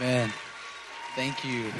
[0.00, 0.32] Amen.
[1.14, 1.70] Thank you.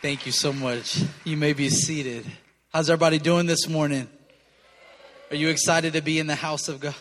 [0.00, 1.02] Thank you so much.
[1.24, 2.24] You may be seated.
[2.72, 4.08] How's everybody doing this morning?
[5.30, 6.94] Are you excited to be in the house of God?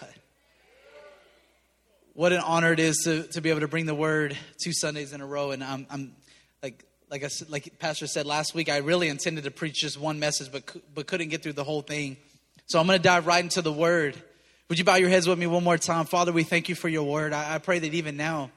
[2.13, 5.13] What an honor it is to, to be able to bring the word two Sundays
[5.13, 5.51] in a row.
[5.51, 6.13] And I'm, I'm
[6.61, 10.19] like, like I like Pastor said last week, I really intended to preach just one
[10.19, 12.17] message, but, but couldn't get through the whole thing.
[12.65, 14.21] So I'm going to dive right into the word.
[14.67, 16.05] Would you bow your heads with me one more time?
[16.05, 17.31] Father, we thank you for your word.
[17.31, 18.51] I, I pray that even now,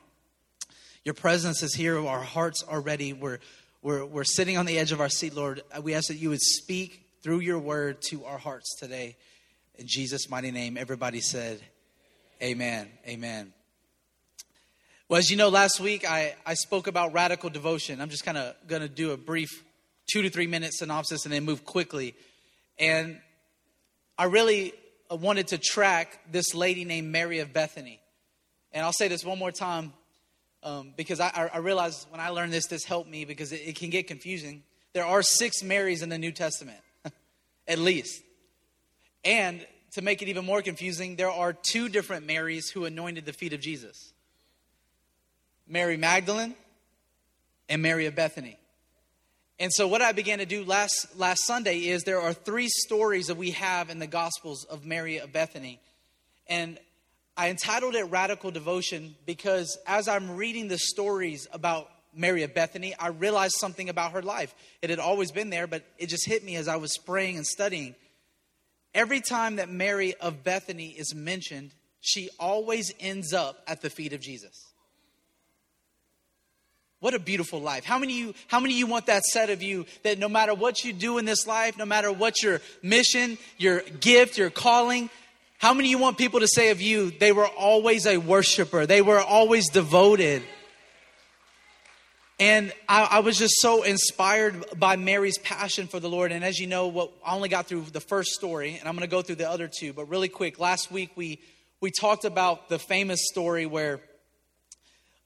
[1.04, 1.98] your presence is here.
[1.98, 3.12] Our hearts are ready.
[3.12, 3.38] We're,
[3.82, 5.62] we're, we're sitting on the edge of our seat, Lord.
[5.82, 9.16] We ask that you would speak through your word to our hearts today.
[9.74, 11.60] In Jesus' mighty name, everybody said,
[12.42, 12.88] Amen.
[13.06, 13.52] Amen.
[15.08, 18.00] Well, as you know, last week I, I spoke about radical devotion.
[18.00, 19.50] I'm just kind of going to do a brief
[20.10, 22.14] two to three minute synopsis and then move quickly.
[22.78, 23.20] And
[24.16, 24.72] I really
[25.10, 28.00] uh, wanted to track this lady named Mary of Bethany.
[28.72, 29.92] And I'll say this one more time
[30.64, 33.76] um, because I, I realized when I learned this, this helped me because it, it
[33.76, 34.62] can get confusing.
[34.94, 36.78] There are six Marys in the New Testament,
[37.68, 38.22] at least.
[39.24, 43.32] And to make it even more confusing, there are two different Marys who anointed the
[43.32, 44.12] feet of Jesus
[45.68, 46.54] Mary Magdalene
[47.68, 48.58] and Mary of Bethany.
[49.58, 53.28] And so what I began to do last last Sunday is there are three stories
[53.28, 55.80] that we have in the Gospels of Mary of Bethany.
[56.48, 56.78] And
[57.36, 62.94] I entitled it Radical Devotion because as I'm reading the stories about Mary of Bethany,
[62.96, 64.54] I realized something about her life.
[64.82, 67.46] It had always been there, but it just hit me as I was praying and
[67.46, 67.96] studying.
[68.94, 74.12] Every time that Mary of Bethany is mentioned, she always ends up at the feet
[74.12, 74.64] of Jesus.
[77.00, 77.84] What a beautiful life.
[77.84, 80.84] How many you how many you want that set of you that no matter what
[80.84, 85.10] you do in this life, no matter what your mission, your gift, your calling,
[85.58, 89.02] how many you want people to say of you they were always a worshiper, they
[89.02, 90.42] were always devoted?
[92.40, 96.32] And I, I, was just so inspired by Mary's passion for the Lord.
[96.32, 99.08] And as you know, what I only got through the first story, and I'm going
[99.08, 99.92] to go through the other two.
[99.92, 101.40] But really quick, last week we
[101.80, 104.00] we talked about the famous story where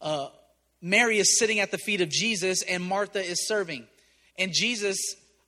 [0.02, 0.28] uh,
[0.82, 3.86] Mary is sitting at the feet of Jesus and Martha is serving.
[4.36, 4.98] And Jesus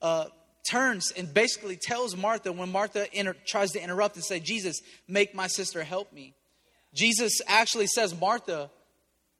[0.01, 0.25] uh,
[0.63, 5.33] turns and basically tells Martha when Martha inter- tries to interrupt and say, Jesus, make
[5.33, 6.33] my sister help me.
[6.93, 8.69] Jesus actually says, Martha,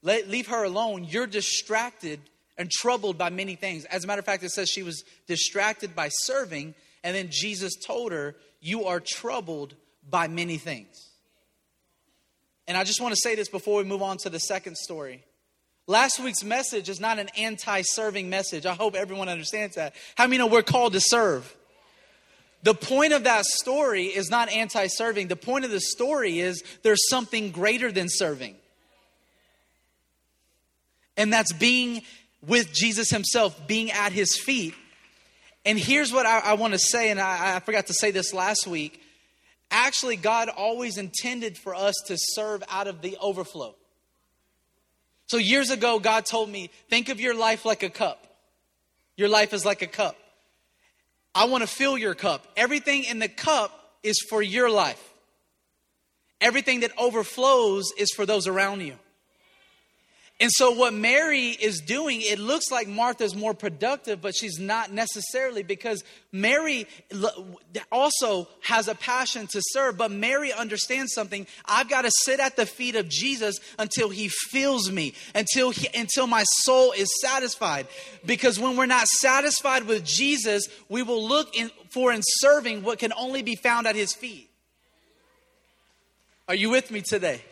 [0.02, 1.04] let, leave her alone.
[1.04, 2.20] You're distracted
[2.58, 3.86] and troubled by many things.
[3.86, 7.76] As a matter of fact, it says she was distracted by serving, and then Jesus
[7.76, 9.76] told her, You are troubled
[10.10, 11.10] by many things.
[12.68, 15.24] And I just want to say this before we move on to the second story.
[15.88, 18.66] Last week's message is not an anti serving message.
[18.66, 19.96] I hope everyone understands that.
[20.16, 21.56] How many know we're called to serve?
[22.64, 25.28] The point of that story is not anti serving.
[25.28, 28.56] The point of the story is there's something greater than serving.
[31.18, 32.04] And that's being
[32.46, 34.74] with Jesus Himself, being at His feet.
[35.66, 38.34] And here's what I, I want to say, and I, I forgot to say this
[38.34, 39.02] last week.
[39.70, 43.76] Actually, God always intended for us to serve out of the overflow.
[45.32, 48.28] So years ago, God told me, think of your life like a cup.
[49.16, 50.18] Your life is like a cup.
[51.34, 52.46] I want to fill your cup.
[52.58, 53.72] Everything in the cup
[54.04, 55.02] is for your life.
[56.42, 58.96] Everything that overflows is for those around you.
[60.42, 64.92] And so, what Mary is doing, it looks like Martha's more productive, but she's not
[64.92, 66.88] necessarily because Mary
[67.92, 70.00] also has a passion to serve.
[70.00, 71.46] But Mary understands something.
[71.66, 75.88] I've got to sit at the feet of Jesus until he fills me, until, he,
[75.94, 77.86] until my soul is satisfied.
[78.26, 82.98] Because when we're not satisfied with Jesus, we will look in, for in serving what
[82.98, 84.50] can only be found at his feet.
[86.48, 87.44] Are you with me today?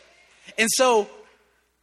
[0.58, 1.08] And so,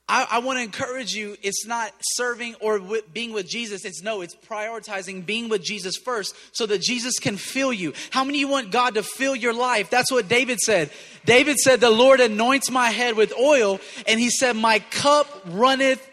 [0.10, 1.36] I, I want to encourage you.
[1.42, 3.84] It's not serving or w- being with Jesus.
[3.84, 7.94] It's no, it's prioritizing being with Jesus first so that Jesus can fill you.
[8.12, 9.90] How many you want God to fill your life?
[9.90, 10.92] That's what David said.
[11.26, 16.06] David said, The Lord anoints my head with oil, and he said, My cup runneth.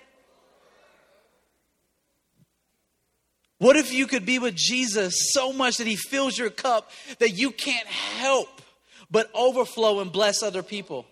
[3.58, 7.30] What if you could be with Jesus so much that he fills your cup that
[7.30, 8.48] you can't help
[9.08, 11.06] but overflow and bless other people?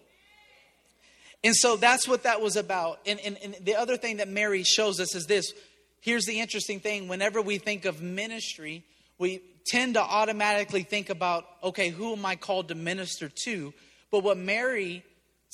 [1.45, 3.01] And so that's what that was about.
[3.05, 5.53] And, and, and, the other thing that Mary shows us is this.
[6.01, 8.85] Here's the interesting thing whenever we think of ministry,
[9.19, 13.73] we tend to automatically think about, okay, who am I called to minister to?
[14.11, 15.05] But what Mary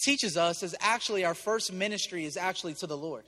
[0.02, 3.24] teaches us is actually our first ministry is actually to the Lord.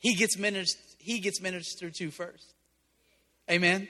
[0.00, 2.54] He gets ministered, he gets ministered to first.
[3.50, 3.88] Amen.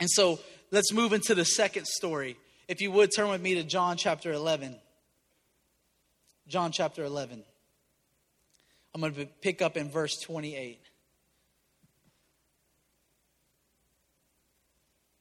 [0.00, 0.40] And so
[0.70, 2.36] let's move into the second story.
[2.68, 4.76] If you would turn with me to John chapter 11.
[6.48, 7.42] John chapter 11.
[8.94, 10.80] I'm going to pick up in verse 28.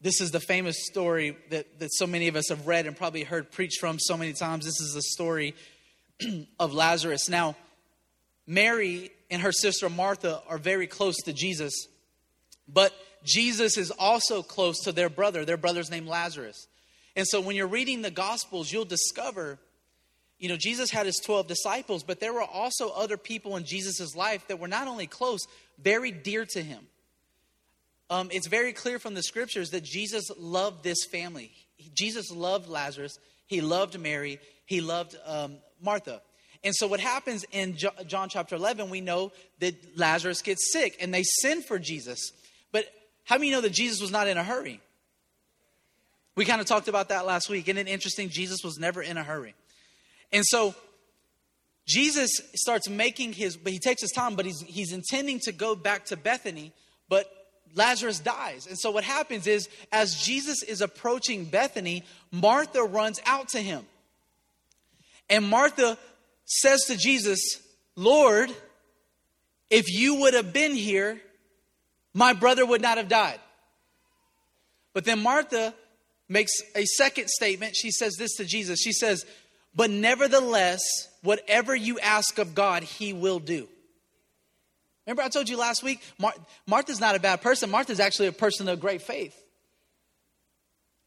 [0.01, 3.24] This is the famous story that, that so many of us have read and probably
[3.24, 4.66] heard preached from so many times.
[4.66, 5.56] This is the story
[6.60, 7.27] of Lazarus.
[7.27, 7.56] Now,
[8.45, 11.88] Mary and her sister Martha are very close to Jesus,
[12.68, 12.94] but
[13.24, 15.44] Jesus is also close to their brother.
[15.44, 16.68] Their brother's named Lazarus.
[17.16, 19.57] And so when you're reading the Gospels, you'll discover,
[20.40, 24.16] you know, Jesus had his 12 disciples, but there were also other people in Jesus'
[24.16, 25.40] life that were not only close,
[25.80, 26.86] very dear to him.
[28.10, 31.52] Um, it's very clear from the scriptures that Jesus loved this family.
[31.94, 33.18] Jesus loved Lazarus,
[33.48, 36.22] he loved Mary, he loved um, Martha.
[36.64, 37.78] And so, what happens in
[38.08, 42.32] John chapter 11, we know that Lazarus gets sick and they send for Jesus.
[42.72, 42.86] But
[43.24, 44.82] how many know that Jesus was not in a hurry?
[46.36, 47.68] We kind of talked about that last week.
[47.68, 48.30] Isn't it interesting?
[48.30, 49.54] Jesus was never in a hurry.
[50.36, 50.76] And so,
[51.88, 55.76] Jesus starts making his, but he takes his time, but he's, he's intending to go
[55.76, 56.74] back to Bethany,
[57.08, 57.32] but
[57.74, 58.68] Lazarus dies.
[58.68, 63.86] And so, what happens is, as Jesus is approaching Bethany, Martha runs out to him.
[65.30, 65.98] And Martha
[66.44, 67.40] says to Jesus,
[67.96, 68.54] Lord,
[69.70, 71.18] if you would have been here,
[72.14, 73.40] my brother would not have died.
[74.92, 75.74] But then Martha
[76.28, 77.78] makes a second statement.
[77.78, 78.82] She says this to Jesus.
[78.82, 79.26] She says,
[79.75, 80.81] But nevertheless,
[81.22, 83.68] whatever you ask of God, he will do.
[85.06, 86.33] Remember, I told you last week, Mar-
[86.66, 87.69] Martha's not a bad person.
[87.69, 89.36] Martha's actually a person of great faith.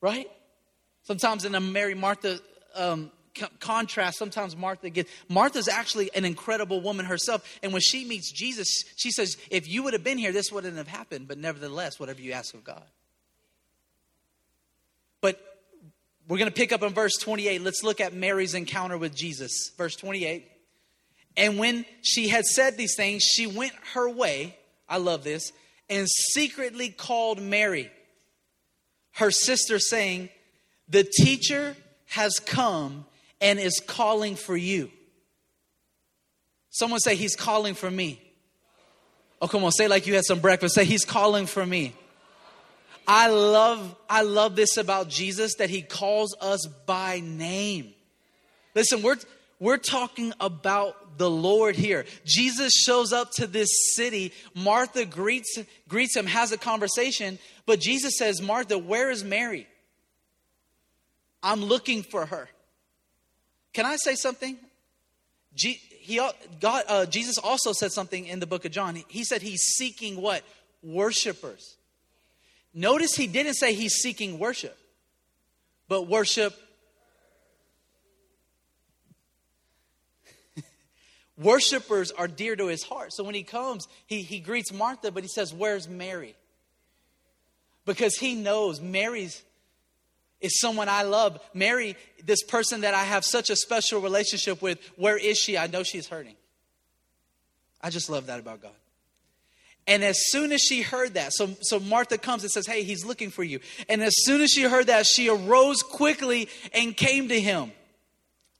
[0.00, 0.30] Right?
[1.02, 2.38] Sometimes in a Mary Martha
[2.76, 3.10] um,
[3.58, 5.10] contrast, sometimes Martha gets.
[5.28, 7.58] Martha's actually an incredible woman herself.
[7.62, 10.76] And when she meets Jesus, she says, If you would have been here, this wouldn't
[10.76, 11.26] have happened.
[11.26, 12.84] But nevertheless, whatever you ask of God.
[15.20, 15.40] But
[16.28, 17.62] we're going to pick up in verse 28.
[17.62, 19.70] Let's look at Mary's encounter with Jesus.
[19.78, 20.46] Verse 28.
[21.38, 24.56] And when she had said these things, she went her way.
[24.88, 25.52] I love this.
[25.88, 27.90] And secretly called Mary,
[29.12, 30.28] her sister, saying,
[30.88, 31.76] The teacher
[32.06, 33.06] has come
[33.40, 34.90] and is calling for you.
[36.70, 38.20] Someone say, He's calling for me.
[39.40, 40.74] Oh, come on, say like you had some breakfast.
[40.74, 41.94] Say, He's calling for me.
[43.08, 47.94] I love, I love this about Jesus that He calls us by name.
[48.74, 49.16] Listen, we're
[49.60, 52.04] we're talking about the Lord here.
[52.24, 54.32] Jesus shows up to this city.
[54.54, 55.58] Martha greets,
[55.88, 59.66] greets him, has a conversation, but Jesus says, Martha, where is Mary?
[61.42, 62.48] I'm looking for her.
[63.72, 64.56] Can I say something?
[65.54, 66.20] G- he,
[66.60, 68.94] God, uh, Jesus also said something in the book of John.
[68.94, 70.42] He, he said he's seeking what?
[70.82, 71.77] Worshippers.
[72.78, 74.78] Notice he didn't say he's seeking worship,
[75.88, 76.54] but worship.
[81.36, 83.12] Worshippers are dear to his heart.
[83.12, 86.36] So when he comes, he, he greets Martha, but he says, Where's Mary?
[87.84, 89.42] Because he knows Mary's
[90.40, 91.40] is someone I love.
[91.52, 95.58] Mary, this person that I have such a special relationship with, where is she?
[95.58, 96.36] I know she's hurting.
[97.80, 98.70] I just love that about God.
[99.88, 103.06] And as soon as she heard that, so, so Martha comes and says, Hey, he's
[103.06, 103.58] looking for you.
[103.88, 107.72] And as soon as she heard that, she arose quickly and came to him.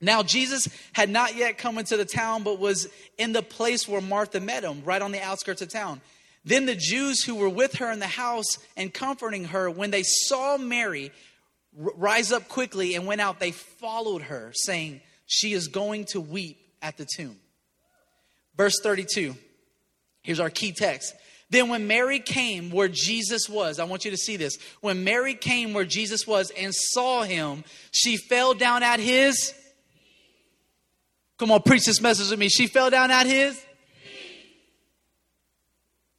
[0.01, 2.89] Now, Jesus had not yet come into the town, but was
[3.19, 6.01] in the place where Martha met him, right on the outskirts of town.
[6.45, 10.05] Then the Jews who were with her in the house and comforting her, when they
[10.05, 11.13] saw Mary
[11.77, 16.59] rise up quickly and went out, they followed her, saying, She is going to weep
[16.81, 17.37] at the tomb.
[18.57, 19.37] Verse 32.
[20.29, 21.15] Here's our key text.
[21.49, 24.59] Then, when Mary came where Jesus was, I want you to see this.
[24.83, 29.55] When Mary came where Jesus was and saw him, she fell down at his.
[31.39, 32.51] Come on, preach this message with me.
[32.51, 33.59] She fell down at his.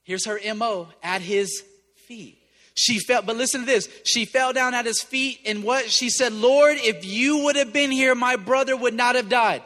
[0.02, 1.64] Here's her MO at his
[2.08, 2.42] feet.
[2.74, 3.88] She fell, but listen to this.
[4.08, 5.92] She fell down at his feet and what?
[5.92, 9.62] She said, Lord, if you would have been here, my brother would not have died.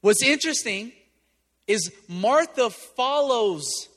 [0.00, 0.92] What's interesting
[1.66, 3.88] is Martha follows.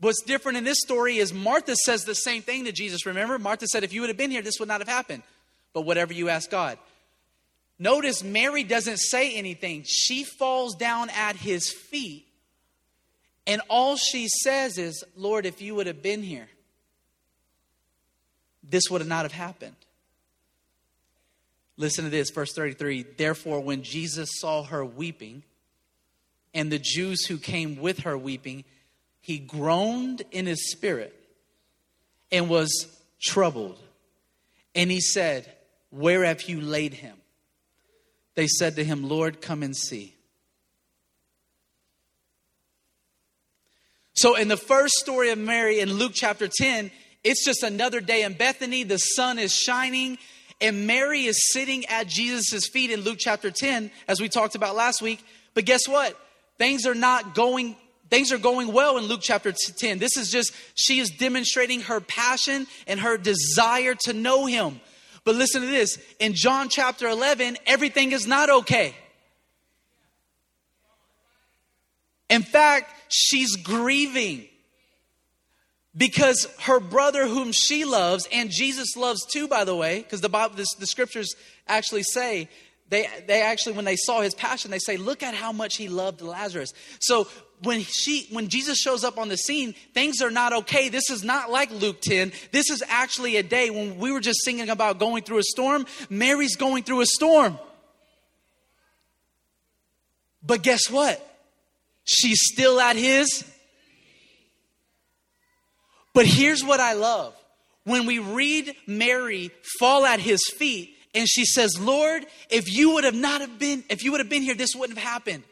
[0.00, 3.06] What's different in this story is Martha says the same thing to Jesus.
[3.06, 5.22] Remember, Martha said, if you would have been here, this would not have happened.
[5.72, 6.78] But whatever you ask God.
[7.78, 9.82] Notice Mary doesn't say anything.
[9.84, 12.26] She falls down at his feet
[13.46, 16.48] and all she says is, Lord, if you would have been here,
[18.62, 19.76] this would not have happened.
[21.76, 23.04] Listen to this, verse 33.
[23.16, 25.42] Therefore, when Jesus saw her weeping,
[26.54, 28.64] and the Jews who came with her weeping,
[29.20, 31.14] he groaned in his spirit
[32.30, 32.86] and was
[33.20, 33.78] troubled.
[34.74, 35.52] And he said,
[35.90, 37.16] Where have you laid him?
[38.34, 40.14] They said to him, Lord, come and see.
[44.14, 46.90] So, in the first story of Mary in Luke chapter 10,
[47.24, 48.84] it's just another day in Bethany.
[48.84, 50.18] The sun is shining,
[50.60, 54.76] and Mary is sitting at Jesus' feet in Luke chapter 10, as we talked about
[54.76, 55.24] last week.
[55.54, 56.16] But guess what?
[56.58, 57.76] Things are not going
[58.10, 59.98] things are going well in Luke chapter 10.
[59.98, 64.80] This is just she is demonstrating her passion and her desire to know him.
[65.24, 65.98] But listen to this.
[66.20, 68.94] In John chapter 11, everything is not okay.
[72.28, 74.46] In fact, she's grieving
[75.96, 80.28] because her brother, whom she loves, and Jesus loves too, by the way, because the
[80.28, 81.34] Bible, the, the scriptures
[81.68, 82.48] actually say
[82.90, 85.88] they, they actually when they saw his passion they say look at how much he
[85.88, 86.74] loved lazarus.
[87.00, 87.26] So
[87.62, 90.88] when she when jesus shows up on the scene things are not okay.
[90.90, 94.44] This is not like luke 10 this is actually a day when we were just
[94.44, 95.86] singing about going through a storm.
[96.10, 97.58] Mary's going through a storm.
[100.46, 101.20] But guess what?
[102.04, 103.44] She's still at his.
[106.12, 107.34] But here's what i love.
[107.84, 109.50] When we read mary
[109.80, 113.84] fall at his feet and she says, Lord, if you would have not have been,
[113.88, 115.44] if you would have been here, this wouldn't have happened.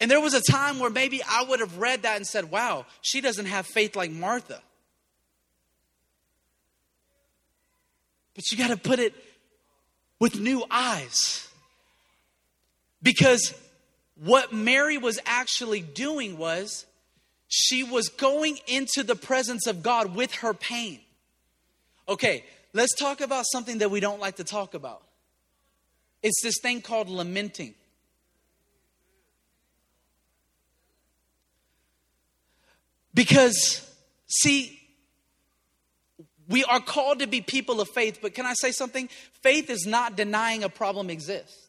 [0.00, 2.86] And there was a time where maybe I would have read that and said, wow,
[3.00, 4.60] she doesn't have faith like Martha.
[8.34, 9.14] But you got to put it
[10.20, 11.48] with new eyes.
[13.02, 13.54] Because
[14.16, 16.86] what Mary was actually doing was
[17.48, 21.00] she was going into the presence of God with her pain.
[22.08, 25.02] Okay, Let's talk about something that we don't like to talk about.
[26.22, 27.74] It's this thing called lamenting.
[33.14, 33.88] Because,
[34.26, 34.80] see,
[36.48, 39.08] we are called to be people of faith, but can I say something?
[39.40, 41.68] Faith is not denying a problem exists.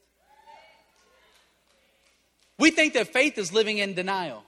[2.58, 4.44] We think that faith is living in denial.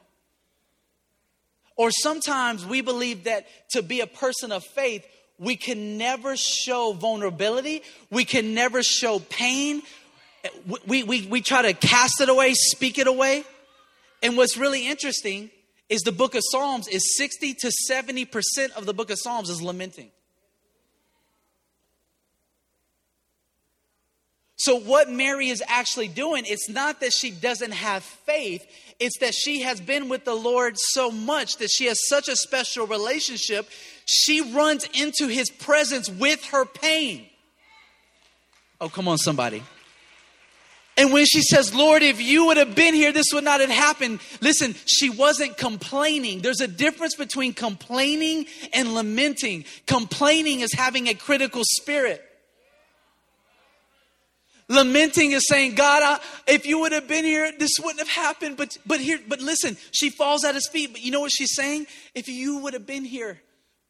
[1.76, 5.06] Or sometimes we believe that to be a person of faith,
[5.40, 7.84] we can never show vulnerability.
[8.10, 9.84] We can never show pain.
[10.86, 13.44] We, we, we try to cast it away, speak it away.
[14.24, 15.52] And what's really interesting
[15.90, 19.62] is the book of Psalms is 60 to 70% of the book of Psalms is
[19.62, 20.12] lamenting.
[24.58, 28.66] So, what Mary is actually doing, it's not that she doesn't have faith,
[29.00, 32.36] it's that she has been with the Lord so much that she has such a
[32.36, 33.70] special relationship,
[34.06, 37.28] she runs into his presence with her pain.
[38.82, 39.62] Oh, come on, somebody.
[40.98, 43.70] And when she says, Lord, if you would have been here, this would not have
[43.70, 44.20] happened.
[44.42, 46.42] Listen, she wasn't complaining.
[46.42, 49.66] There's a difference between complaining and lamenting.
[49.86, 52.27] Complaining is having a critical spirit.
[54.70, 56.20] Lamenting is saying, God, I,
[56.52, 58.58] if you would have been here, this wouldn't have happened.
[58.58, 60.92] But but here, but listen, she falls at his feet.
[60.92, 61.88] But you know what she's saying?
[62.14, 63.42] If you would have been here,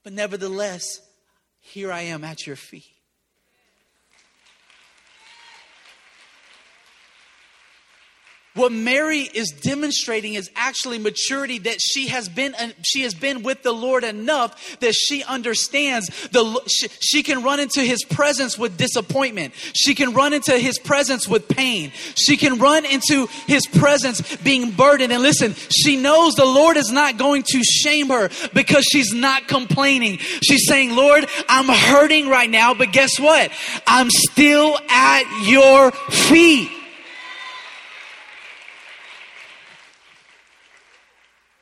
[0.03, 1.01] but nevertheless,
[1.60, 2.86] here I am at your feet.
[8.57, 13.43] What Mary is demonstrating is actually maturity that she has been uh, she has been
[13.43, 18.57] with the Lord enough that she understands the she, she can run into his presence
[18.57, 19.53] with disappointment.
[19.75, 21.91] She can run into his presence with pain.
[22.15, 26.91] She can run into his presence being burdened and listen, she knows the Lord is
[26.91, 30.17] not going to shame her because she's not complaining.
[30.17, 33.51] She's saying, "Lord, I'm hurting right now, but guess what?
[33.85, 36.71] I'm still at your feet."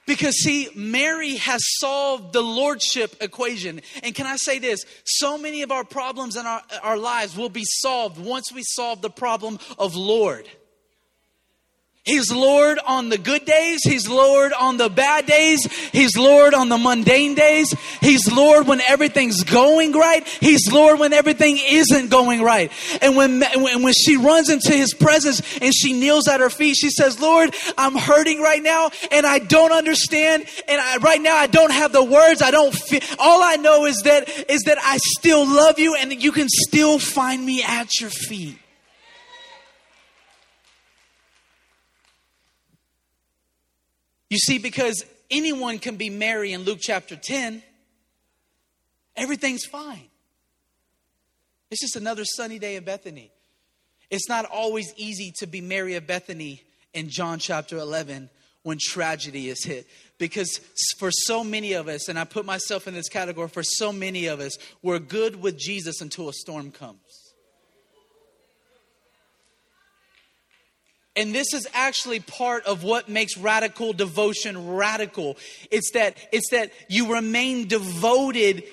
[0.06, 3.82] Because, see, Mary has solved the lordship equation.
[4.04, 4.86] And can I say this?
[5.04, 9.02] So many of our problems in our, our lives will be solved once we solve
[9.02, 10.48] the problem of Lord.
[12.06, 13.80] He's Lord on the good days.
[13.84, 15.66] He's Lord on the bad days.
[15.92, 17.74] He's Lord on the mundane days.
[18.00, 20.24] He's Lord when everything's going right.
[20.40, 22.72] He's Lord when everything isn't going right.
[23.02, 26.92] And when, when she runs into his presence and she kneels at her feet, she
[26.92, 30.46] says, Lord, I'm hurting right now and I don't understand.
[30.68, 32.44] And I, right now I don't have the words.
[32.44, 36.24] I don't feel, all I know is that, is that I still love you and
[36.24, 38.60] you can still find me at your feet.
[44.36, 47.64] You see, because anyone can be Mary in Luke chapter 10,
[49.16, 50.10] everything's fine.
[51.72, 53.32] It's just another sunny day in Bethany.
[54.10, 56.64] It's not always easy to be Mary of Bethany
[56.94, 58.30] in John chapter 11
[58.64, 59.88] when tragedy is hit.
[60.18, 60.60] Because
[60.98, 64.26] for so many of us, and I put myself in this category, for so many
[64.26, 67.25] of us, we're good with Jesus until a storm comes.
[71.16, 75.38] And this is actually part of what makes radical devotion radical.
[75.72, 78.64] It's that it's that you remain devoted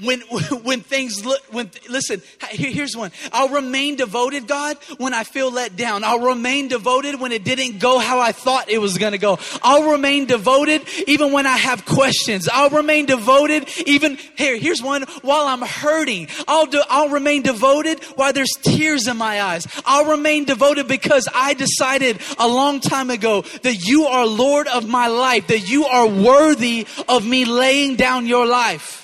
[0.00, 0.20] when
[0.62, 3.12] when things look when listen here's one.
[3.32, 6.04] I'll remain devoted god when i feel let down.
[6.04, 9.38] I'll remain devoted when it didn't go how i thought it was going to go.
[9.62, 12.48] I'll remain devoted even when i have questions.
[12.50, 16.28] I'll remain devoted even here here's one while i'm hurting.
[16.48, 19.66] I'll do i'll remain devoted while there's tears in my eyes.
[19.84, 24.88] I'll remain devoted because i decided a long time ago that you are lord of
[24.88, 29.01] my life that you are worthy of me laying down your life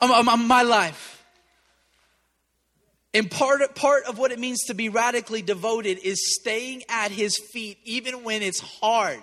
[0.00, 1.18] of, of my life.
[3.14, 7.38] And part, part of what it means to be radically devoted is staying at his
[7.52, 9.22] feet even when it's hard.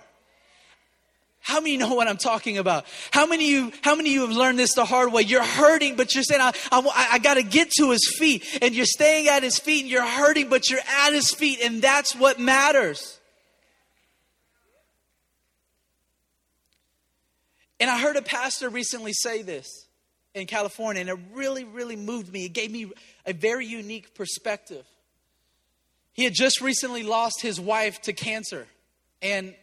[1.39, 2.85] How many know what I'm talking about?
[3.11, 5.21] How many you, how many you have learned this the hard way?
[5.21, 8.43] You're hurting, but you're saying, I, I, I got to get to his feet.
[8.63, 11.59] And you're staying at his feet and you're hurting, but you're at his feet.
[11.63, 13.19] And that's what matters.
[17.79, 19.84] And I heard a pastor recently say this
[20.35, 22.45] in California, and it really, really moved me.
[22.45, 22.91] It gave me
[23.25, 24.85] a very unique perspective.
[26.13, 28.67] He had just recently lost his wife to cancer,
[29.21, 29.55] and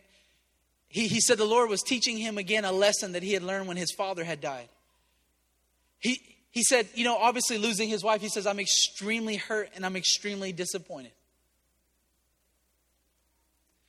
[0.89, 3.69] he, he said the Lord was teaching him again a lesson that he had learned
[3.69, 4.69] when his father had died.
[6.01, 9.87] He, he said, You know, obviously losing his wife, he says, I'm extremely hurt and
[9.87, 11.13] I'm extremely disappointed.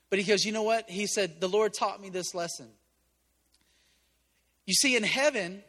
[0.09, 0.89] But he goes, You know what?
[0.89, 2.67] He said, The Lord taught me this lesson.
[4.65, 5.63] You see, in heaven,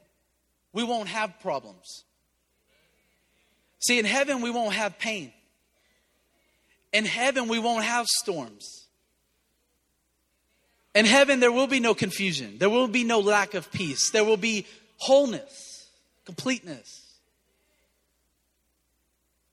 [0.75, 2.05] we won't have problems.
[3.79, 5.33] See, in heaven, we won't have pain.
[6.93, 8.87] In heaven, we won't have storms.
[10.95, 12.59] In heaven, there will be no confusion.
[12.59, 14.11] There will be no lack of peace.
[14.11, 14.67] There will be
[14.99, 15.89] wholeness,
[16.25, 17.19] completeness.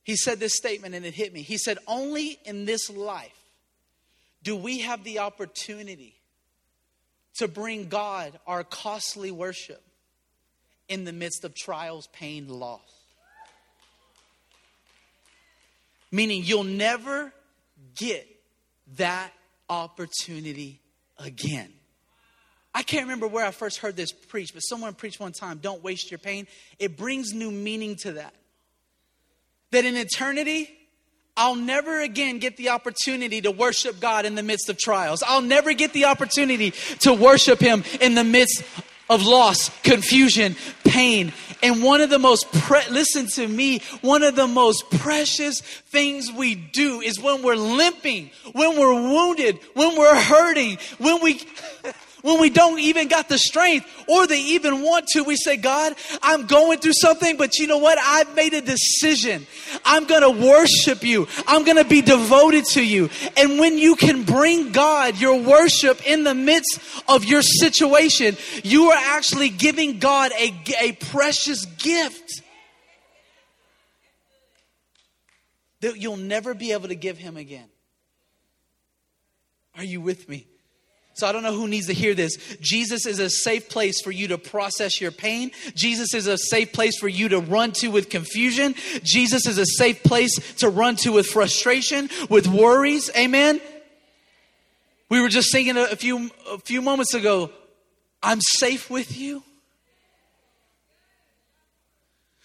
[0.02, 1.42] He said this statement and it hit me.
[1.42, 3.38] He said, Only in this life
[4.42, 6.16] do we have the opportunity
[7.36, 9.82] to bring God our costly worship
[10.92, 12.80] in the midst of trials, pain, loss.
[16.10, 17.32] Meaning you'll never
[17.96, 18.28] get
[18.98, 19.32] that
[19.70, 20.80] opportunity
[21.18, 21.72] again.
[22.74, 25.82] I can't remember where I first heard this preached, but someone preached one time, don't
[25.82, 26.46] waste your pain.
[26.78, 28.34] It brings new meaning to that.
[29.70, 30.70] That in eternity,
[31.38, 35.22] I'll never again get the opportunity to worship God in the midst of trials.
[35.26, 38.62] I'll never get the opportunity to worship Him in the midst
[39.08, 41.32] of loss, confusion, pain.
[41.62, 46.30] And one of the most, pre- listen to me, one of the most precious things
[46.32, 51.40] we do is when we're limping, when we're wounded, when we're hurting, when we,
[52.22, 55.94] when we don't even got the strength or they even want to, we say, God,
[56.22, 57.98] I'm going through something, but you know what?
[58.00, 59.46] I've made a decision.
[59.84, 61.28] I'm going to worship you.
[61.46, 63.10] I'm going to be devoted to you.
[63.36, 68.90] And when you can bring God your worship in the midst of your situation, you
[68.90, 72.42] are actually giving God a, a precious gift
[75.80, 77.68] that you'll never be able to give him again.
[79.76, 80.46] Are you with me?
[81.14, 82.36] So I don't know who needs to hear this.
[82.60, 85.50] Jesus is a safe place for you to process your pain.
[85.74, 88.74] Jesus is a safe place for you to run to with confusion.
[89.02, 93.10] Jesus is a safe place to run to with frustration, with worries.
[93.16, 93.60] Amen.
[95.10, 97.50] We were just singing a, few a few moments ago,
[98.22, 99.42] I'm safe with you.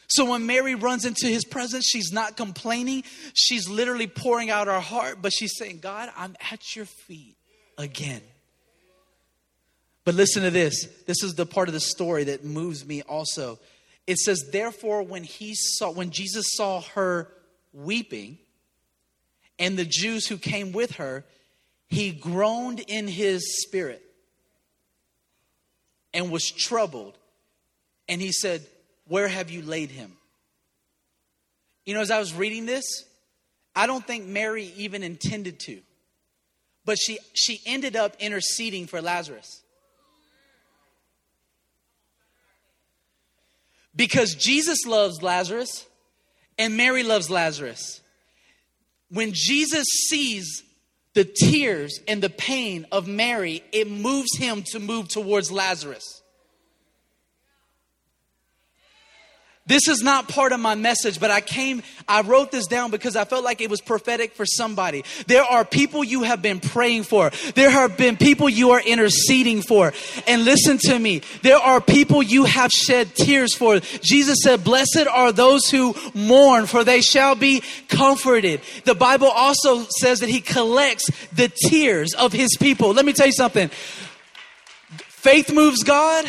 [0.09, 3.03] So when Mary runs into his presence, she's not complaining.
[3.33, 7.35] She's literally pouring out her heart, but she's saying, God, I'm at your feet
[7.77, 8.21] again.
[10.07, 10.85] But listen to this.
[11.05, 13.59] This is the part of the story that moves me also.
[14.07, 17.27] It says, therefore, when he saw, when Jesus saw her
[17.73, 18.37] weeping,
[19.59, 21.25] and the Jews who came with her,
[21.89, 24.01] he groaned in his spirit
[26.13, 27.17] and was troubled.
[28.07, 28.65] And he said,
[29.09, 30.13] Where have you laid him?
[31.85, 33.03] You know, as I was reading this,
[33.75, 35.81] I don't think Mary even intended to,
[36.85, 39.63] but she, she ended up interceding for Lazarus.
[43.97, 45.85] Because Jesus loves Lazarus
[46.57, 47.99] and Mary loves Lazarus.
[49.09, 50.63] When Jesus sees
[51.13, 56.16] the tears and the pain of Mary, it moves him to move towards Lazarus.
[59.67, 63.17] This is not part of my message, but I came, I wrote this down because
[63.17, 65.03] I felt like it was prophetic for somebody.
[65.27, 67.31] There are people you have been praying for.
[67.53, 69.93] There have been people you are interceding for.
[70.25, 71.21] And listen to me.
[71.41, 73.81] There are people you have shed tears for.
[74.01, 78.61] Jesus said, blessed are those who mourn, for they shall be comforted.
[78.85, 82.93] The Bible also says that he collects the tears of his people.
[82.93, 83.69] Let me tell you something.
[85.09, 86.25] Faith moves God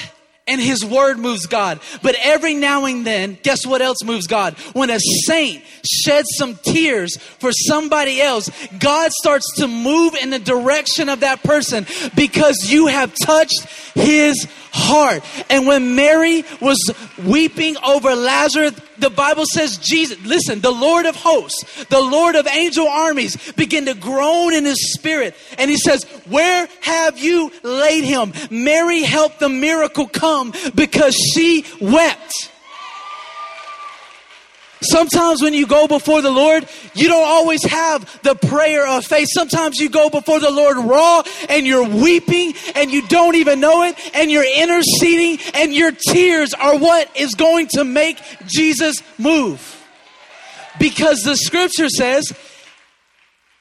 [0.49, 1.81] and his word moves God.
[2.03, 4.55] But every now and then, guess what else moves God?
[4.73, 10.39] When a saint sheds some tears for somebody else, God starts to move in the
[10.39, 15.23] direction of that person because you have touched his heart.
[15.51, 16.79] And when Mary was
[17.25, 22.47] weeping over Lazarus, the Bible says Jesus, listen, the Lord of hosts, the Lord of
[22.47, 25.35] angel armies begin to groan in his spirit.
[25.59, 28.33] And he says, Where have you laid him?
[28.51, 32.51] Mary helped the miracle come because she wept.
[34.81, 39.29] Sometimes when you go before the Lord, you don't always have the prayer of faith.
[39.33, 43.83] Sometimes you go before the Lord raw and you're weeping and you don't even know
[43.83, 49.75] it and you're interceding and your tears are what is going to make Jesus move.
[50.79, 52.33] Because the scripture says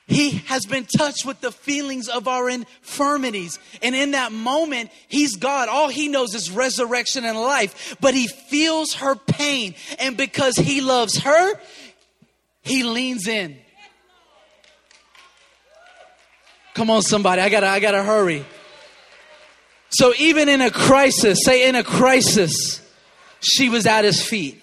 [0.08, 3.60] he has been touched with the feelings of our infirmities.
[3.82, 5.68] And in that moment, He's God.
[5.68, 7.98] All He knows is resurrection and life.
[8.00, 9.76] But He feels her pain.
[10.00, 11.60] And because He loves her,
[12.62, 13.58] He leans in.
[16.74, 17.42] Come on, somebody.
[17.42, 18.46] I gotta, I gotta hurry.
[19.90, 22.82] So even in a crisis, say in a crisis,
[23.42, 24.62] she was at his feet.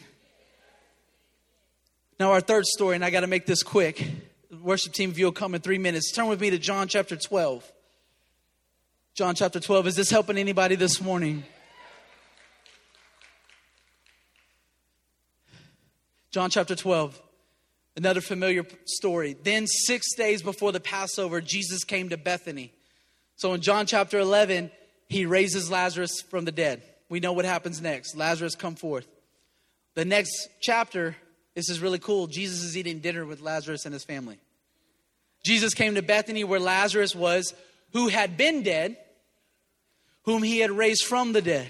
[2.18, 4.08] Now, our third story, and I gotta make this quick
[4.64, 7.70] worship team, if you'll come in three minutes, turn with me to John chapter 12.
[9.14, 9.88] John chapter 12.
[9.88, 11.44] Is this helping anybody this morning?
[16.30, 17.20] John chapter 12.
[17.96, 19.36] Another familiar story.
[19.40, 22.72] Then, six days before the Passover, Jesus came to Bethany.
[23.36, 24.72] So, in John chapter 11,
[25.08, 26.82] he raises Lazarus from the dead.
[27.08, 28.16] We know what happens next.
[28.16, 29.06] Lazarus come forth.
[29.94, 31.14] The next chapter,
[31.54, 32.26] this is really cool.
[32.26, 34.40] Jesus is eating dinner with Lazarus and his family.
[35.44, 37.54] Jesus came to Bethany where Lazarus was,
[37.92, 38.96] who had been dead,
[40.22, 41.68] whom he had raised from the dead.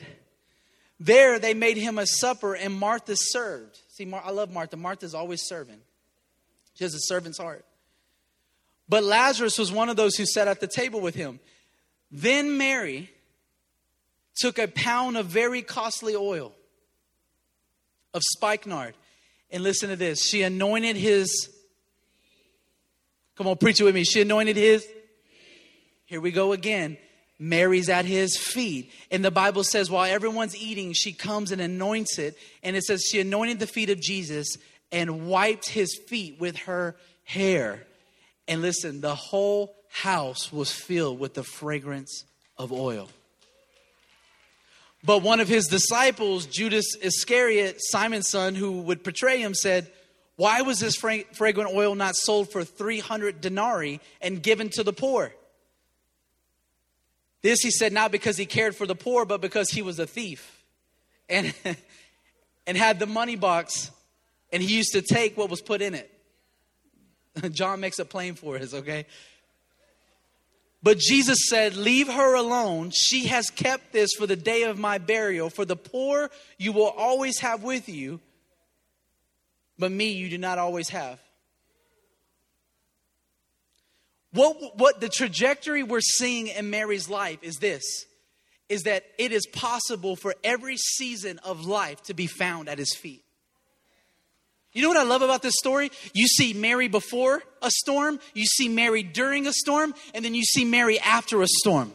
[1.00, 3.78] There they made him a supper, and Martha served.
[3.88, 4.76] See, Mar- I love Martha.
[4.76, 5.80] Martha's always serving,
[6.74, 7.64] she has a servant's heart.
[8.88, 11.40] But Lazarus was one of those who sat at the table with him.
[12.12, 13.10] Then Mary
[14.36, 16.52] took a pound of very costly oil
[18.12, 18.94] of spikenard.
[19.50, 21.53] And listen to this she anointed his
[23.36, 24.04] Come on, preach it with me.
[24.04, 24.86] She anointed his.
[26.06, 26.96] Here we go again.
[27.38, 28.92] Mary's at his feet.
[29.10, 32.38] And the Bible says, while everyone's eating, she comes and anoints it.
[32.62, 34.56] And it says, she anointed the feet of Jesus
[34.92, 36.94] and wiped his feet with her
[37.24, 37.82] hair.
[38.46, 42.24] And listen, the whole house was filled with the fragrance
[42.56, 43.08] of oil.
[45.02, 49.90] But one of his disciples, Judas Iscariot, Simon's son, who would betray him, said,
[50.36, 55.32] why was this fragrant oil not sold for 300 denarii and given to the poor?
[57.42, 60.06] This he said not because he cared for the poor, but because he was a
[60.06, 60.64] thief
[61.28, 61.54] and,
[62.66, 63.90] and had the money box
[64.52, 66.10] and he used to take what was put in it.
[67.52, 69.06] John makes it plain for us, okay?
[70.82, 72.90] But Jesus said, Leave her alone.
[72.90, 75.50] She has kept this for the day of my burial.
[75.50, 78.20] For the poor you will always have with you
[79.78, 81.20] but me you do not always have.
[84.32, 87.84] What, what the trajectory we're seeing in Mary's life is this
[88.68, 92.94] is that it is possible for every season of life to be found at his
[92.94, 93.22] feet.
[94.72, 95.90] You know what I love about this story?
[96.14, 100.42] You see Mary before a storm, you see Mary during a storm, and then you
[100.42, 101.92] see Mary after a storm.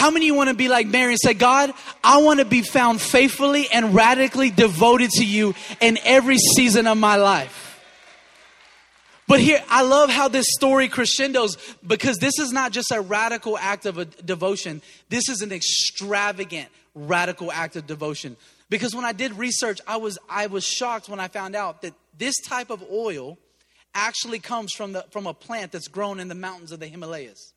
[0.00, 2.62] How many you want to be like Mary and say, God, I want to be
[2.62, 7.78] found faithfully and radically devoted to you in every season of my life?
[9.28, 13.58] But here, I love how this story crescendos because this is not just a radical
[13.58, 14.80] act of a devotion.
[15.10, 18.38] This is an extravagant, radical act of devotion.
[18.70, 21.92] Because when I did research, I was, I was shocked when I found out that
[22.16, 23.36] this type of oil
[23.94, 27.52] actually comes from, the, from a plant that's grown in the mountains of the Himalayas.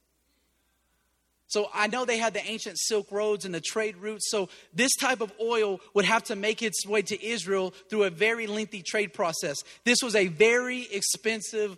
[1.54, 4.32] So I know they had the ancient silk roads and the trade routes.
[4.32, 8.10] So this type of oil would have to make its way to Israel through a
[8.10, 9.58] very lengthy trade process.
[9.84, 11.78] This was a very expensive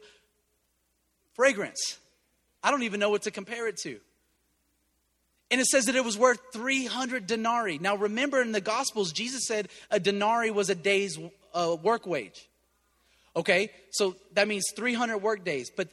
[1.33, 1.99] fragrance.
[2.63, 3.99] I don't even know what to compare it to.
[5.51, 7.77] And it says that it was worth 300 denarii.
[7.77, 11.19] Now, remember in the Gospels, Jesus said a denarii was a day's
[11.53, 12.47] uh, work wage.
[13.35, 15.69] Okay, so that means 300 work days.
[15.69, 15.89] But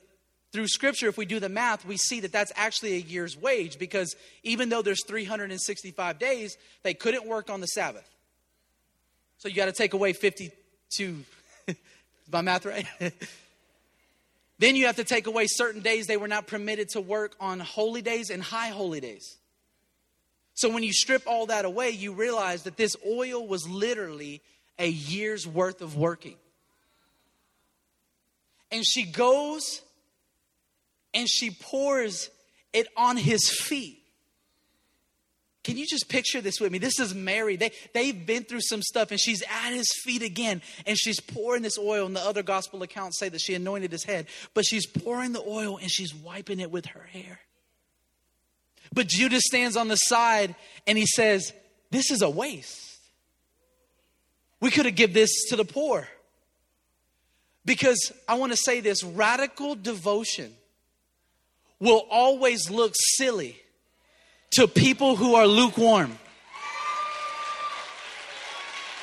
[0.52, 3.78] through scripture, if we do the math, we see that that's actually a year's wage
[3.78, 8.08] because even though there's 365 days, they couldn't work on the Sabbath.
[9.38, 11.24] So you got to take away 52.
[11.66, 11.76] Is
[12.30, 12.86] my math right?
[14.58, 17.58] then you have to take away certain days they were not permitted to work on
[17.58, 19.38] holy days and high holy days.
[20.54, 24.42] So when you strip all that away, you realize that this oil was literally
[24.78, 26.36] a year's worth of working.
[28.70, 29.80] And she goes
[31.14, 32.30] and she pours
[32.72, 34.02] it on his feet.
[35.64, 36.78] Can you just picture this with me?
[36.78, 37.54] This is Mary.
[37.54, 41.62] They, they've been through some stuff, and she's at his feet again, and she's pouring
[41.62, 42.06] this oil.
[42.06, 45.42] And the other gospel accounts say that she anointed his head, but she's pouring the
[45.42, 47.38] oil and she's wiping it with her hair.
[48.92, 50.54] But Judas stands on the side
[50.86, 51.52] and he says,
[51.90, 52.98] This is a waste.
[54.60, 56.08] We could have given this to the poor.
[57.64, 60.52] Because I want to say this radical devotion
[61.82, 63.60] will always look silly
[64.52, 66.16] to people who are lukewarm.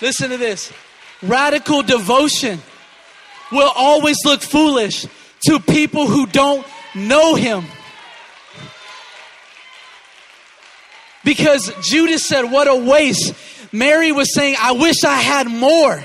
[0.02, 0.72] Listen to this
[1.22, 2.62] radical devotion
[3.52, 5.06] will always look foolish
[5.46, 6.66] to people who don't
[6.96, 7.66] know him.
[11.26, 13.34] Because Judas said, What a waste.
[13.74, 16.02] Mary was saying, I wish I had more.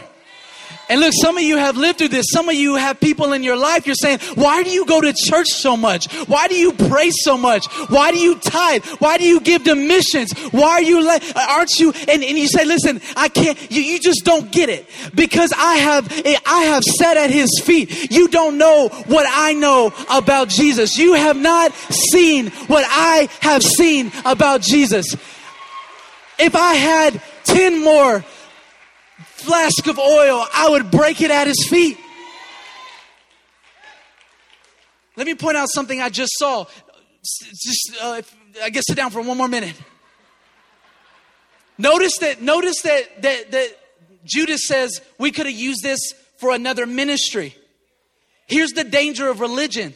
[0.88, 2.26] And look, some of you have lived through this.
[2.30, 3.86] Some of you have people in your life.
[3.86, 6.12] You're saying, why do you go to church so much?
[6.26, 7.66] Why do you pray so much?
[7.88, 8.84] Why do you tithe?
[8.98, 10.32] Why do you give to missions?
[10.50, 11.92] Why are you, le- aren't you?
[12.08, 15.76] And, and you say, listen, I can't, you, you just don't get it because I
[15.76, 16.12] have,
[16.46, 18.10] I have sat at his feet.
[18.10, 20.98] You don't know what I know about Jesus.
[20.98, 25.14] You have not seen what I have seen about Jesus.
[26.38, 28.24] If I had 10 more
[29.44, 31.98] flask of oil, I would break it at his feet.
[35.16, 36.64] Let me point out something I just saw.
[37.22, 39.74] Just, uh, if, I guess sit down for one more minute.
[41.78, 42.42] Notice that.
[42.42, 43.68] Notice that that that
[44.24, 46.00] Judas says we could have used this
[46.38, 47.56] for another ministry.
[48.46, 49.94] Here's the danger of religion.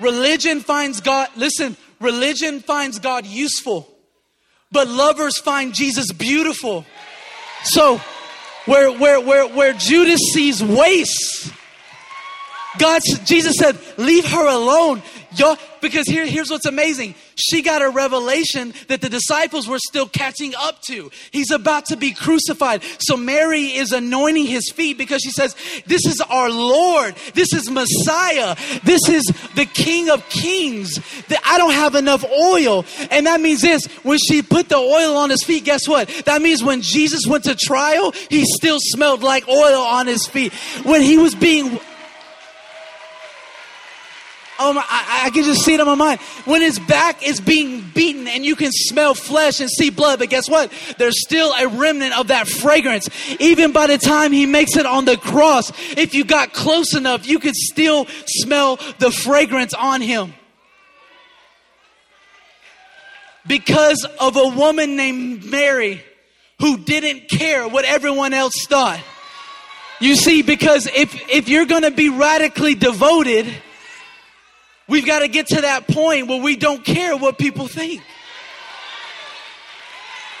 [0.00, 1.28] Religion finds God.
[1.36, 3.88] Listen, religion finds God useful,
[4.70, 6.84] but lovers find Jesus beautiful.
[7.64, 8.00] So
[8.66, 11.52] where, where, where, where Judas sees waste.
[12.78, 15.02] God, Jesus said, leave her alone.
[15.36, 17.14] Y'all, because here, here's what's amazing.
[17.34, 21.10] She got a revelation that the disciples were still catching up to.
[21.30, 22.82] He's about to be crucified.
[23.00, 25.54] So Mary is anointing his feet because she says,
[25.86, 27.14] This is our Lord.
[27.34, 28.56] This is Messiah.
[28.84, 29.24] This is
[29.56, 30.98] the King of Kings.
[31.44, 32.86] I don't have enough oil.
[33.10, 36.08] And that means this when she put the oil on his feet, guess what?
[36.26, 40.52] That means when Jesus went to trial, he still smelled like oil on his feet.
[40.84, 41.80] When he was being
[44.64, 46.20] Oh my, I, I, can just see it in my mind.
[46.44, 50.30] When his back is being beaten and you can smell flesh and see blood, but
[50.30, 50.72] guess what?
[50.98, 53.08] There's still a remnant of that fragrance.
[53.40, 57.26] Even by the time he makes it on the cross, if you got close enough,
[57.26, 60.32] you could still smell the fragrance on him.
[63.44, 66.04] Because of a woman named Mary
[66.60, 69.00] who didn't care what everyone else thought.
[70.00, 73.52] You see, because if, if you're gonna be radically devoted,
[74.88, 78.02] We've got to get to that point where we don't care what people think.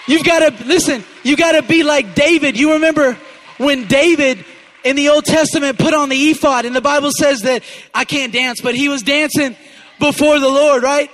[0.08, 2.58] You've got to, listen, you got to be like David.
[2.58, 3.16] You remember
[3.58, 4.44] when David
[4.84, 7.62] in the Old Testament put on the ephod, and the Bible says that
[7.94, 9.56] I can't dance, but he was dancing
[10.00, 11.10] before the Lord, right?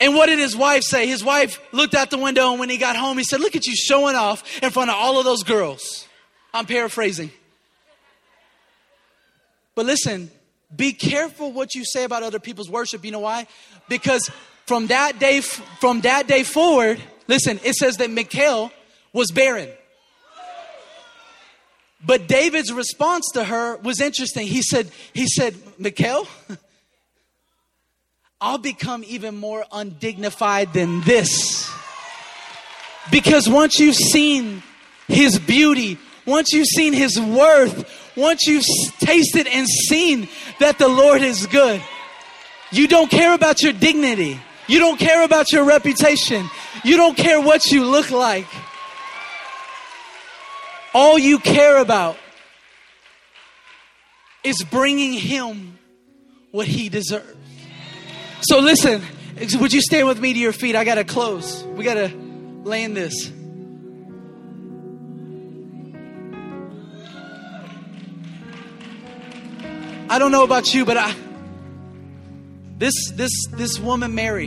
[0.00, 1.06] And what did his wife say?
[1.06, 3.66] His wife looked out the window, and when he got home, he said, Look at
[3.66, 6.08] you showing off in front of all of those girls.
[6.52, 7.30] I'm paraphrasing.
[9.74, 10.30] But listen,
[10.76, 13.04] be careful what you say about other people's worship.
[13.04, 13.46] You know why?
[13.88, 14.30] Because
[14.66, 18.70] from that day, from that day forward, listen, it says that Michal
[19.12, 19.68] was barren.
[22.06, 24.46] But David's response to her was interesting.
[24.46, 26.28] He said, he said, Michal,
[28.40, 31.70] I'll become even more undignified than this.
[33.10, 34.62] Because once you've seen
[35.08, 38.64] his beauty, once you've seen his worth, once you've
[38.98, 40.28] tasted and seen
[40.60, 41.82] that the Lord is good,
[42.70, 44.40] you don't care about your dignity.
[44.66, 46.48] You don't care about your reputation.
[46.84, 48.46] You don't care what you look like.
[50.94, 52.16] All you care about
[54.42, 55.78] is bringing him
[56.50, 57.36] what he deserves.
[58.42, 59.02] So listen,
[59.58, 60.76] Would you stand with me to your feet?
[60.76, 61.64] I got to close.
[61.64, 62.08] We got to
[62.62, 63.30] land this.
[70.14, 71.12] I don't know about you, but I
[72.78, 74.46] this this this woman Mary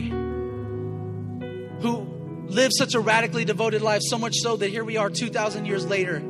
[1.82, 2.06] who
[2.46, 5.84] lived such a radically devoted life so much so that here we are 2000 years
[5.84, 6.22] later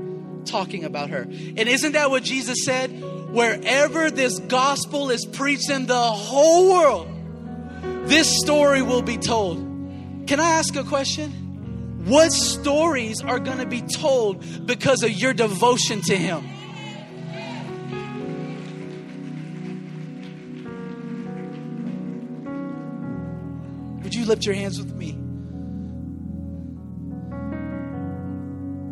[0.44, 1.20] talking about her.
[1.20, 2.90] And isn't that what Jesus said?
[3.31, 7.09] Wherever this gospel is preached in the whole world,
[8.09, 9.59] this story will be told.
[10.27, 11.31] Can I ask a question?
[12.07, 16.58] What stories are going to be told because of your devotion to Him?
[24.29, 25.19] Lift your hands with me?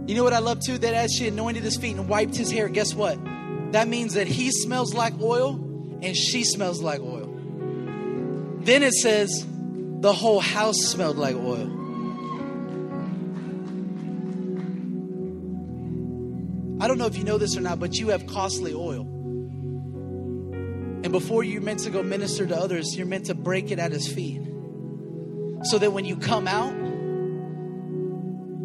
[0.09, 0.79] You know what I love too?
[0.79, 3.18] That as she anointed his feet and wiped his hair, guess what?
[3.72, 5.55] That means that he smells like oil
[6.03, 7.33] and she smells like oil.
[8.61, 9.46] Then it says
[10.01, 11.72] the whole house smelled like oil.
[16.81, 19.01] I don't know if you know this or not, but you have costly oil.
[21.03, 23.92] And before you're meant to go minister to others, you're meant to break it at
[23.92, 24.40] his feet.
[25.70, 26.74] So that when you come out,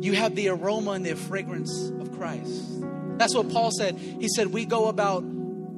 [0.04, 2.82] you have the aroma and the fragrance of Christ.
[3.18, 3.98] That's what Paul said.
[3.98, 5.24] He said, We go about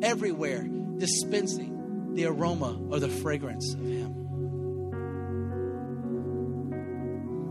[0.01, 4.13] everywhere dispensing the aroma or the fragrance of Him.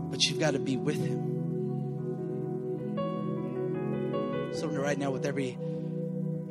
[0.09, 1.31] But you've got to be with Him.
[4.53, 5.57] So, right now, with every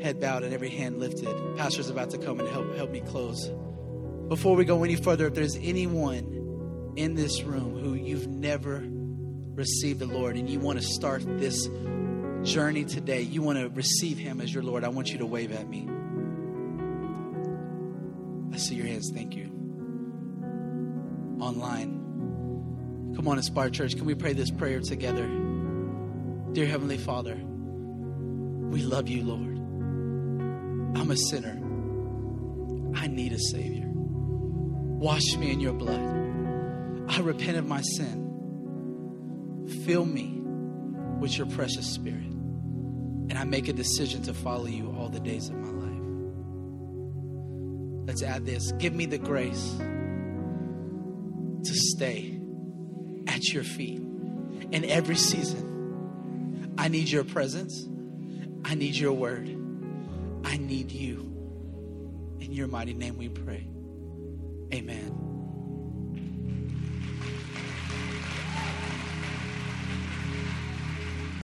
[0.00, 3.48] head bowed and every hand lifted, Pastor's about to come and help, help me close.
[4.28, 6.41] Before we go any further, if there's anyone
[6.96, 8.82] in this room who you've never
[9.54, 11.68] received the Lord and you want to start this
[12.42, 15.52] journey today, you want to receive Him as your Lord, I want you to wave
[15.52, 15.88] at me.
[18.52, 19.10] I see your hands.
[19.14, 19.46] Thank you.
[21.40, 23.12] Online.
[23.16, 23.94] Come on, Inspire Church.
[23.96, 25.26] Can we pray this prayer together?
[26.52, 29.58] Dear Heavenly Father, we love you, Lord.
[30.98, 31.58] I'm a sinner.
[32.94, 33.88] I need a Savior.
[33.88, 36.31] Wash me in your blood.
[37.12, 38.30] I repent of my sin.
[39.84, 40.40] Fill me
[41.20, 42.24] with your precious spirit.
[42.24, 45.92] And I make a decision to follow you all the days of my life.
[48.06, 49.74] Let's add this give me the grace
[51.64, 52.40] to stay
[53.26, 54.00] at your feet
[54.70, 56.74] in every season.
[56.78, 57.86] I need your presence.
[58.64, 59.48] I need your word.
[60.44, 61.28] I need you.
[62.40, 63.68] In your mighty name we pray.
[64.72, 65.31] Amen.